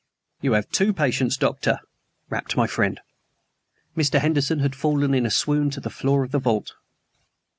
"You 0.41 0.53
have 0.53 0.67
two 0.71 0.93
patients, 0.93 1.37
Doctor," 1.37 1.79
rapped 2.27 2.57
my 2.57 2.65
friend. 2.65 2.99
Mr. 3.95 4.17
Henderson 4.17 4.57
had 4.57 4.73
fallen 4.75 5.13
in 5.13 5.27
a 5.27 5.29
swoon 5.29 5.69
to 5.69 5.79
the 5.79 5.91
floor 5.91 6.23
of 6.23 6.31
the 6.31 6.39
vault. 6.39 6.73